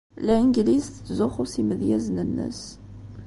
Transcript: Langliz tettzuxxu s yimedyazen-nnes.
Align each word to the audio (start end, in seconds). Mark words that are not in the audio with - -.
Langliz 0.25 0.85
tettzuxxu 0.87 1.45
s 1.51 1.53
yimedyazen-nnes. 1.59 2.61